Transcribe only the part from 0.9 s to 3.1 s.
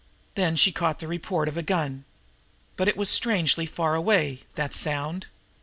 the report of a gun. But it was